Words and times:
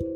Hola, 0.00 0.08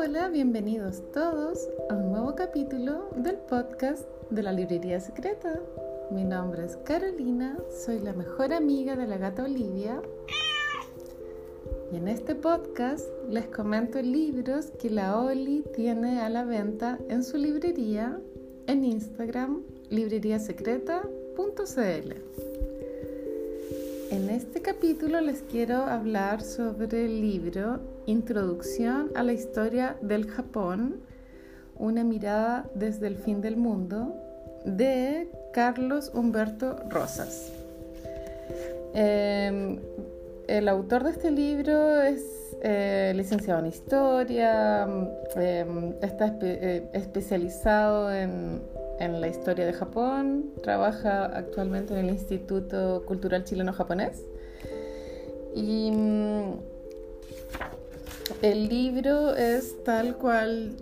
hola, 0.00 0.28
bienvenidos 0.30 1.00
todos 1.12 1.68
a 1.88 1.94
un 1.94 2.10
nuevo 2.10 2.34
capítulo 2.34 3.08
del 3.14 3.36
podcast 3.36 4.04
de 4.30 4.42
la 4.42 4.50
Librería 4.50 4.98
Secreta. 4.98 5.60
Mi 6.10 6.24
nombre 6.24 6.64
es 6.64 6.76
Carolina, 6.78 7.56
soy 7.70 8.00
la 8.00 8.12
mejor 8.12 8.52
amiga 8.52 8.96
de 8.96 9.06
la 9.06 9.18
gata 9.18 9.44
Olivia. 9.44 10.02
Y 11.92 11.96
en 11.98 12.08
este 12.08 12.34
podcast 12.34 13.06
les 13.28 13.46
comento 13.46 14.02
libros 14.02 14.72
que 14.72 14.90
la 14.90 15.20
Oli 15.20 15.62
tiene 15.72 16.20
a 16.20 16.28
la 16.28 16.42
venta 16.42 16.98
en 17.08 17.22
su 17.22 17.36
librería 17.36 18.20
en 18.66 18.82
Instagram 18.84 19.62
libreriasecreta.cl. 19.94 22.12
En 24.10 24.30
este 24.30 24.60
capítulo 24.60 25.20
les 25.20 25.42
quiero 25.42 25.76
hablar 25.76 26.42
sobre 26.42 27.04
el 27.04 27.20
libro 27.20 27.80
Introducción 28.06 29.12
a 29.14 29.22
la 29.22 29.32
historia 29.32 29.96
del 30.02 30.28
Japón, 30.28 31.00
una 31.76 32.02
mirada 32.04 32.68
desde 32.74 33.06
el 33.06 33.16
fin 33.16 33.40
del 33.40 33.56
mundo, 33.56 34.14
de 34.64 35.30
Carlos 35.52 36.10
Humberto 36.12 36.76
Rosas. 36.90 37.52
Em, 38.94 39.78
el 40.48 40.68
autor 40.68 41.04
de 41.04 41.10
este 41.10 41.30
libro 41.30 42.02
es 42.02 42.22
eh, 42.62 43.12
licenciado 43.14 43.60
en 43.60 43.66
historia, 43.66 44.88
em, 45.36 45.94
está 46.02 46.36
eh, 46.42 46.88
especializado 46.92 48.12
en 48.12 48.60
en 49.00 49.20
la 49.20 49.28
historia 49.28 49.66
de 49.66 49.72
Japón, 49.72 50.52
trabaja 50.62 51.24
actualmente 51.26 51.94
en 51.94 52.06
el 52.06 52.10
Instituto 52.10 53.04
Cultural 53.06 53.44
Chileno-Japonés 53.44 54.22
y 55.54 55.90
mm, 55.90 56.52
el 58.42 58.68
libro 58.68 59.34
es 59.34 59.82
tal 59.84 60.16
cual 60.16 60.72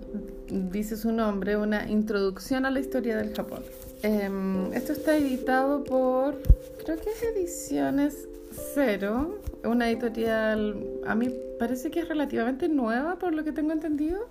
dice 0.48 0.96
su 0.96 1.12
nombre, 1.12 1.56
una 1.56 1.88
introducción 1.90 2.66
a 2.66 2.70
la 2.70 2.80
historia 2.80 3.16
del 3.16 3.34
Japón. 3.34 3.62
Em, 4.02 4.72
esto 4.72 4.92
está 4.92 5.16
editado 5.16 5.84
por, 5.84 6.40
creo 6.84 6.98
que 6.98 7.10
es 7.10 7.22
Ediciones 7.22 8.28
Cero, 8.74 9.38
una 9.64 9.88
editorial, 9.88 10.76
a 11.06 11.14
mí 11.14 11.30
parece 11.58 11.90
que 11.90 12.00
es 12.00 12.08
relativamente 12.08 12.68
nueva 12.68 13.16
por 13.16 13.32
lo 13.32 13.44
que 13.44 13.52
tengo 13.52 13.72
entendido. 13.72 14.26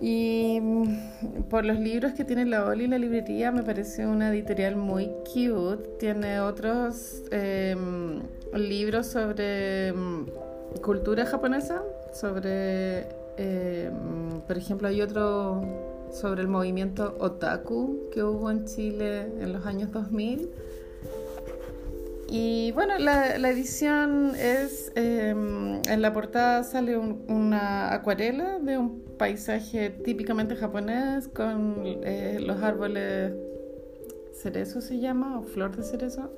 Y 0.00 0.58
mm, 0.60 1.44
por 1.48 1.64
los 1.64 1.78
libros 1.78 2.12
que 2.12 2.24
tiene 2.24 2.44
la 2.44 2.66
Oli, 2.66 2.86
la 2.86 2.98
librería, 2.98 3.50
me 3.50 3.62
parece 3.62 4.06
una 4.06 4.30
editorial 4.30 4.76
muy 4.76 5.10
cute. 5.24 5.88
Tiene 5.98 6.40
otros 6.40 7.22
em, 7.30 8.20
libros 8.54 9.06
sobre 9.06 9.88
em, 9.88 10.26
cultura 10.82 11.24
japonesa, 11.26 11.82
sobre, 12.12 13.06
em, 13.36 14.40
por 14.46 14.56
ejemplo, 14.58 14.88
hay 14.88 15.00
otro 15.00 15.62
sobre 16.10 16.42
el 16.42 16.48
movimiento 16.48 17.16
otaku 17.18 18.08
que 18.12 18.22
hubo 18.22 18.50
en 18.50 18.64
Chile 18.64 19.26
en 19.40 19.52
los 19.52 19.66
años 19.66 19.90
2000. 19.92 20.48
Y 22.28 22.72
bueno, 22.72 22.98
la, 22.98 23.36
edición 23.36 24.34
es, 24.34 24.92
en 24.96 26.02
la 26.02 26.12
portada 26.12 26.64
sale 26.64 26.96
una 26.96 27.94
acuarela 27.94 28.58
de 28.58 28.78
un 28.78 29.04
paisaje 29.16 29.90
típicamente 29.90 30.56
japonés 30.56 31.28
con 31.28 31.82
eh, 31.84 32.38
los 32.40 32.62
árboles 32.62 33.32
cerezo 34.34 34.80
se 34.80 34.98
llama, 34.98 35.38
o 35.38 35.42
flor 35.42 35.76
de 35.76 35.82
cerezo. 35.82 36.30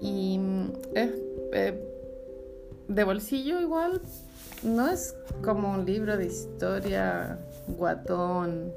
Y 0.00 0.38
mm, 0.38 0.72
es 0.94 1.10
eh, 1.52 1.80
de 2.88 3.04
bolsillo 3.04 3.60
igual, 3.60 4.00
no 4.62 4.88
es 4.88 5.14
como 5.42 5.72
un 5.72 5.84
libro 5.84 6.16
de 6.16 6.26
historia 6.26 7.38
guatón, 7.68 8.72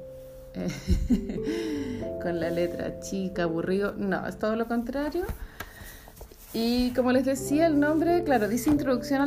eh, 0.54 2.18
con 2.22 2.40
la 2.40 2.50
letra 2.50 3.00
chica, 3.00 3.44
aburrido, 3.44 3.94
no, 3.96 4.26
es 4.26 4.38
todo 4.38 4.56
lo 4.56 4.66
contrario. 4.66 5.26
Y 6.52 6.90
como 6.92 7.12
les 7.12 7.24
decía, 7.24 7.66
el 7.66 7.78
nombre, 7.78 8.24
claro, 8.24 8.48
dice 8.48 8.70
introducción 8.70 9.20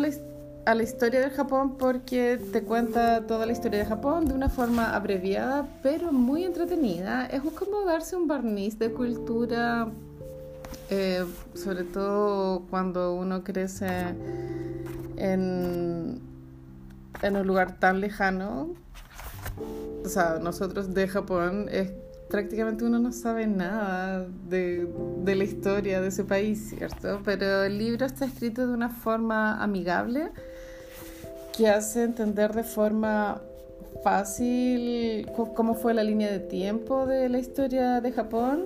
a 0.65 0.75
la 0.75 0.83
historia 0.83 1.19
del 1.19 1.31
Japón 1.31 1.77
porque 1.77 2.39
te 2.51 2.63
cuenta 2.63 3.27
toda 3.27 3.45
la 3.45 3.51
historia 3.51 3.79
de 3.79 3.85
Japón 3.85 4.25
de 4.25 4.33
una 4.33 4.49
forma 4.49 4.95
abreviada 4.95 5.67
pero 5.83 6.11
muy 6.11 6.43
entretenida. 6.43 7.27
Es 7.27 7.41
como 7.41 7.85
darse 7.85 8.15
un 8.15 8.27
barniz 8.27 8.79
de 8.79 8.91
cultura, 8.91 9.87
eh, 10.89 11.25
sobre 11.53 11.83
todo 11.83 12.63
cuando 12.69 13.13
uno 13.13 13.43
crece 13.43 13.87
en, 15.17 16.19
en 17.21 17.35
un 17.35 17.47
lugar 17.47 17.79
tan 17.79 18.01
lejano. 18.01 18.69
O 20.03 20.09
sea, 20.09 20.39
nosotros 20.41 20.95
de 20.95 21.07
Japón 21.07 21.67
es 21.71 21.91
prácticamente 22.31 22.85
uno 22.85 22.97
no 22.97 23.11
sabe 23.11 23.45
nada 23.45 24.25
de, 24.49 24.87
la 25.25 25.43
historia 25.43 25.99
de 25.99 26.07
ese 26.07 26.23
país, 26.23 26.69
¿cierto? 26.69 27.21
Pero 27.25 27.63
el 27.63 27.77
libro 27.77 28.05
está 28.05 28.25
escrito 28.25 28.65
de 28.65 28.73
una 28.73 28.89
forma 28.89 29.61
amigable 29.61 30.29
que 31.55 31.67
hace 31.67 32.03
entender 32.03 32.53
de 32.53 32.63
forma 32.63 33.41
fácil 34.01 35.27
cómo 35.55 35.75
fue 35.75 35.93
la 35.93 36.03
línea 36.03 36.31
de 36.31 36.39
tiempo 36.39 37.05
de 37.05 37.27
la 37.27 37.37
historia 37.37 37.99
de 37.99 38.11
Japón. 38.13 38.63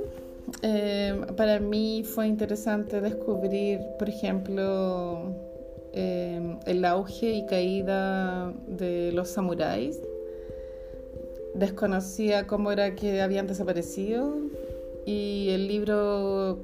Eh, 0.62 1.20
para 1.36 1.59
mí 1.59 2.04
fue 2.06 2.28
interesante 2.28 3.02
descubrir, 3.02 3.80
por 3.98 4.08
ejemplo, 4.08 5.34
eh, 5.92 6.58
el 6.68 6.86
auge 6.86 7.31
y 7.31 7.46
caída 7.48 8.54
de 8.68 9.12
los 9.12 9.30
samuráis. 9.30 10.00
Desconocía 11.56 12.48
cómo 12.48 12.72
era 12.72 12.96
que 12.96 13.22
habían 13.22 13.48
desaparecido 13.48 14.36
y 15.06 15.50
el 15.52 15.68
libro, 15.68 16.60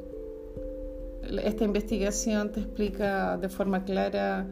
esta 1.43 1.63
investigación 1.63 2.51
te 2.51 2.59
explica 2.59 3.37
de 3.37 3.49
forma 3.49 3.83
clara 3.85 4.47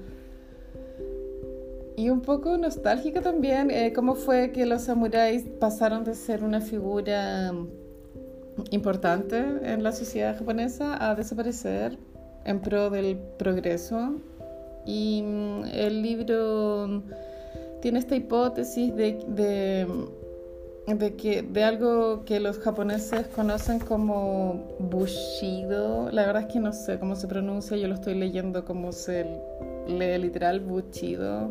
y 2.00 2.10
un 2.10 2.22
poco 2.22 2.58
nostálgica 2.58 3.22
también, 3.22 3.70
eh, 3.72 3.92
cómo 3.94 4.16
fue 4.16 4.54
que 4.54 4.66
los 4.66 4.84
samuráis 4.84 5.44
pasaron 5.60 6.06
de 6.06 6.16
ser 6.16 6.46
una 6.46 6.62
figura 6.62 7.54
importante 8.72 9.38
en 9.38 9.84
la 9.84 9.92
sociedad 9.92 10.38
japonesa 10.38 10.98
a 11.06 11.16
desaparecer 11.16 11.98
en 12.46 12.62
pro 12.62 12.90
del 12.90 13.18
progreso. 13.38 14.16
Y 14.86 15.22
mm, 15.24 15.66
el 15.74 16.02
libro 16.02 17.04
tiene 17.82 18.00
esta 18.00 18.16
hipótesis 18.16 18.96
de, 18.96 19.20
de, 19.28 19.86
de, 20.96 21.16
que, 21.16 21.42
de 21.42 21.64
algo 21.64 22.24
que 22.26 22.40
los 22.40 22.60
japoneses 22.60 23.28
conocen 23.28 23.80
como 23.80 24.68
bushido. 24.80 26.12
La 26.12 26.26
verdad 26.26 26.44
es 26.44 26.54
que 26.54 26.60
no 26.60 26.74
sé 26.74 27.00
cómo 27.00 27.16
se 27.16 27.28
pronuncia, 27.28 27.78
yo 27.78 27.88
lo 27.88 27.96
estoy 27.96 28.16
leyendo 28.16 28.66
como 28.66 28.92
se 28.92 29.26
lee 29.88 30.18
literal 30.18 30.60
bushido 30.60 31.50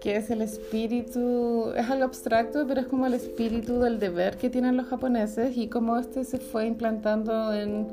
que 0.00 0.16
es 0.16 0.30
el 0.30 0.40
espíritu, 0.40 1.72
es 1.76 1.88
algo 1.90 2.04
abstracto, 2.04 2.66
pero 2.66 2.80
es 2.80 2.86
como 2.86 3.06
el 3.06 3.14
espíritu 3.14 3.80
del 3.80 3.98
deber 3.98 4.38
que 4.38 4.48
tienen 4.48 4.76
los 4.76 4.86
japoneses 4.86 5.56
y 5.56 5.68
cómo 5.68 5.98
este 5.98 6.24
se 6.24 6.38
fue 6.38 6.66
implantando 6.66 7.52
en, 7.52 7.86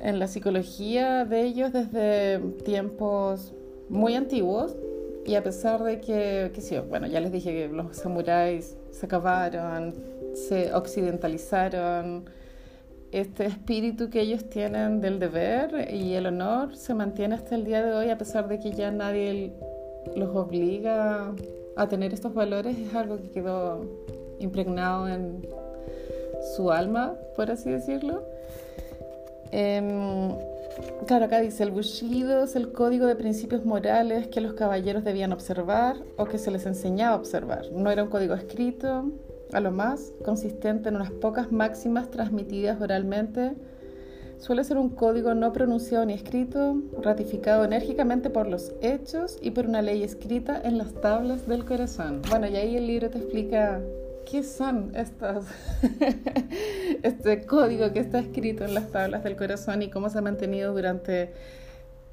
en 0.00 0.18
la 0.18 0.26
psicología 0.26 1.26
de 1.26 1.42
ellos 1.42 1.72
desde 1.72 2.38
tiempos 2.64 3.52
muy 3.90 4.14
antiguos. 4.14 4.76
Y 5.26 5.34
a 5.34 5.42
pesar 5.42 5.82
de 5.82 6.00
que, 6.00 6.50
sí, 6.60 6.78
bueno, 6.78 7.06
ya 7.06 7.20
les 7.20 7.32
dije 7.32 7.52
que 7.52 7.68
los 7.68 7.96
samuráis 7.96 8.76
se 8.90 9.06
acabaron, 9.06 9.94
se 10.34 10.72
occidentalizaron, 10.74 12.24
este 13.12 13.46
espíritu 13.46 14.10
que 14.10 14.20
ellos 14.20 14.48
tienen 14.50 15.00
del 15.00 15.18
deber 15.18 15.92
y 15.92 16.14
el 16.14 16.26
honor 16.26 16.76
se 16.76 16.94
mantiene 16.94 17.34
hasta 17.34 17.54
el 17.54 17.64
día 17.64 17.82
de 17.82 17.92
hoy, 17.94 18.10
a 18.10 18.18
pesar 18.18 18.48
de 18.48 18.58
que 18.58 18.72
ya 18.72 18.90
nadie 18.90 19.52
los 20.14 20.34
obliga 20.34 21.32
a 21.76 21.88
tener 21.88 22.12
estos 22.12 22.34
valores 22.34 22.76
es 22.78 22.94
algo 22.94 23.16
que 23.16 23.30
quedó 23.30 23.84
impregnado 24.40 25.08
en 25.08 25.46
su 26.56 26.70
alma, 26.70 27.14
por 27.36 27.50
así 27.50 27.70
decirlo. 27.70 28.24
Em, 29.52 30.32
claro, 31.06 31.26
acá 31.26 31.40
dice, 31.40 31.62
el 31.62 31.70
bushido 31.70 32.44
es 32.44 32.56
el 32.56 32.72
código 32.72 33.06
de 33.06 33.16
principios 33.16 33.64
morales 33.64 34.28
que 34.28 34.40
los 34.40 34.54
caballeros 34.54 35.04
debían 35.04 35.32
observar 35.32 35.96
o 36.16 36.26
que 36.26 36.38
se 36.38 36.50
les 36.50 36.66
enseñaba 36.66 37.14
a 37.14 37.18
observar. 37.18 37.70
No 37.72 37.90
era 37.90 38.02
un 38.02 38.10
código 38.10 38.34
escrito, 38.34 39.10
a 39.52 39.60
lo 39.60 39.70
más, 39.70 40.12
consistente 40.24 40.88
en 40.88 40.96
unas 40.96 41.10
pocas 41.10 41.52
máximas 41.52 42.10
transmitidas 42.10 42.80
oralmente 42.80 43.54
Suele 44.38 44.62
ser 44.62 44.78
un 44.78 44.90
código 44.90 45.34
no 45.34 45.52
pronunciado 45.52 46.06
ni 46.06 46.12
escrito, 46.12 46.80
ratificado 47.02 47.64
enérgicamente 47.64 48.30
por 48.30 48.46
los 48.46 48.72
hechos 48.80 49.36
y 49.42 49.50
por 49.50 49.66
una 49.66 49.82
ley 49.82 50.04
escrita 50.04 50.60
en 50.62 50.78
las 50.78 50.94
tablas 50.94 51.48
del 51.48 51.64
corazón. 51.64 52.22
Bueno, 52.30 52.46
y 52.46 52.54
ahí 52.54 52.76
el 52.76 52.86
libro 52.86 53.10
te 53.10 53.18
explica 53.18 53.80
qué 54.30 54.42
son 54.42 54.92
estas, 54.94 55.46
este 57.02 57.46
código 57.46 57.92
que 57.92 58.00
está 58.00 58.18
escrito 58.18 58.64
en 58.64 58.74
las 58.74 58.90
tablas 58.90 59.24
del 59.24 59.36
corazón 59.36 59.82
y 59.82 59.90
cómo 59.90 60.10
se 60.10 60.18
ha 60.18 60.22
mantenido 60.22 60.72
durante 60.72 61.32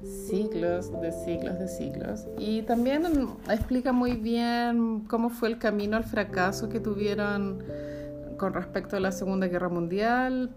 siglos 0.02 0.90
de 1.00 1.12
siglos 1.12 1.58
de 1.58 1.68
siglos. 1.68 2.26
Y 2.38 2.62
también 2.62 3.04
explica 3.50 3.92
muy 3.92 4.12
bien 4.12 5.04
cómo 5.08 5.30
fue 5.30 5.48
el 5.48 5.58
camino 5.58 5.96
al 5.96 6.04
fracaso 6.04 6.68
que 6.68 6.80
tuvieron 6.80 7.62
con 8.36 8.54
respecto 8.54 8.96
a 8.96 9.00
la 9.00 9.12
Segunda 9.12 9.46
Guerra 9.48 9.68
Mundial. 9.68 10.50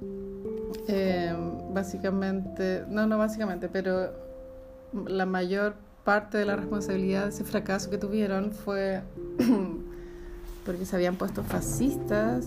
Eh, 0.88 1.34
básicamente, 1.72 2.84
no, 2.88 3.06
no 3.06 3.18
básicamente, 3.18 3.70
pero 3.70 4.12
la 5.08 5.26
mayor 5.26 5.76
parte 6.04 6.38
de 6.38 6.46
la 6.46 6.56
responsabilidad 6.56 7.24
de 7.24 7.30
ese 7.30 7.44
fracaso 7.44 7.90
que 7.90 7.98
tuvieron 7.98 8.52
fue 8.52 9.02
porque 10.70 10.86
se 10.86 10.96
habían 10.96 11.16
puesto 11.16 11.42
fascistas. 11.42 12.46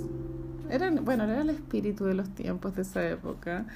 Eran, 0.71 1.05
bueno, 1.05 1.25
era 1.25 1.41
el 1.41 1.51
espíritu 1.51 2.05
de 2.05 2.15
los 2.15 2.29
tiempos 2.29 2.77
de 2.77 2.83
esa 2.83 3.05
época 3.05 3.67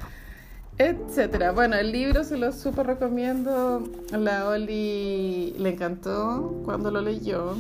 etcétera. 0.79 1.51
Bueno, 1.51 1.75
el 1.75 1.91
libro 1.91 2.23
se 2.23 2.37
lo 2.37 2.53
súper 2.53 2.87
recomiendo. 2.87 3.83
La 4.13 4.49
Oli 4.49 5.55
le 5.59 5.71
encantó 5.71 6.61
cuando 6.65 6.93
lo 6.93 7.01
leyó. 7.01 7.57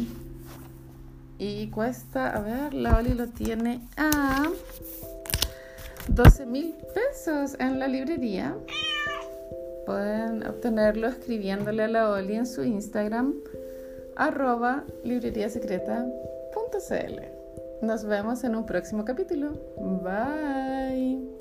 Y 1.38 1.68
cuesta, 1.70 2.30
a 2.36 2.40
ver, 2.40 2.74
la 2.74 2.98
Oli 2.98 3.14
lo 3.14 3.26
tiene 3.26 3.80
a 3.96 4.48
12 6.06 6.46
mil 6.46 6.74
pesos 6.94 7.56
en 7.58 7.80
la 7.80 7.88
librería. 7.88 8.54
Pueden 9.86 10.46
obtenerlo 10.46 11.08
escribiéndole 11.08 11.82
a 11.82 11.88
la 11.88 12.10
Oli 12.10 12.36
en 12.36 12.46
su 12.46 12.62
Instagram, 12.62 13.34
arroba 14.14 14.84
libreriasecreta.cl. 15.04 16.35
Nos 17.82 18.04
vemos 18.04 18.42
en 18.44 18.56
un 18.56 18.64
próximo 18.64 19.04
capítulo. 19.04 19.52
Bye. 19.76 21.35